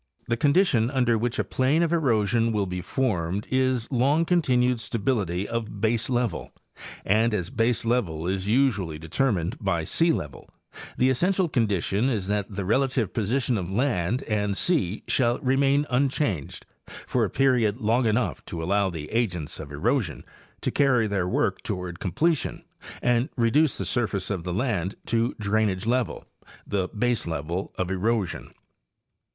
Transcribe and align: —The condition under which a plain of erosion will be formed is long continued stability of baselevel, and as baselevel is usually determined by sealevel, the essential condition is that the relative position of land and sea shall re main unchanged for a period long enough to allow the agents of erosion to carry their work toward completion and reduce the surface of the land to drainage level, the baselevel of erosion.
—The 0.29 0.35
condition 0.35 0.89
under 0.89 1.15
which 1.15 1.37
a 1.37 1.43
plain 1.43 1.83
of 1.83 1.93
erosion 1.93 2.51
will 2.51 2.65
be 2.65 2.81
formed 2.81 3.45
is 3.51 3.87
long 3.91 4.25
continued 4.25 4.79
stability 4.79 5.47
of 5.47 5.79
baselevel, 5.79 6.49
and 7.05 7.35
as 7.35 7.51
baselevel 7.51 8.25
is 8.25 8.47
usually 8.47 8.97
determined 8.97 9.57
by 9.59 9.83
sealevel, 9.83 10.47
the 10.97 11.11
essential 11.11 11.47
condition 11.47 12.09
is 12.09 12.25
that 12.25 12.49
the 12.49 12.65
relative 12.65 13.13
position 13.13 13.59
of 13.59 13.69
land 13.71 14.23
and 14.23 14.57
sea 14.57 15.03
shall 15.07 15.37
re 15.41 15.55
main 15.55 15.85
unchanged 15.91 16.65
for 16.87 17.23
a 17.23 17.29
period 17.29 17.77
long 17.79 18.07
enough 18.07 18.43
to 18.45 18.63
allow 18.63 18.89
the 18.89 19.07
agents 19.11 19.59
of 19.59 19.71
erosion 19.71 20.25
to 20.61 20.71
carry 20.71 21.05
their 21.05 21.27
work 21.27 21.61
toward 21.61 21.99
completion 21.99 22.63
and 23.03 23.29
reduce 23.37 23.77
the 23.77 23.85
surface 23.85 24.31
of 24.31 24.45
the 24.45 24.51
land 24.53 24.95
to 25.05 25.35
drainage 25.39 25.85
level, 25.85 26.25
the 26.65 26.89
baselevel 26.89 27.69
of 27.77 27.91
erosion. 27.91 28.51